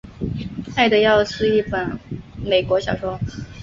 [0.75, 1.99] 爱的药是一本
[2.37, 3.19] 美国小说。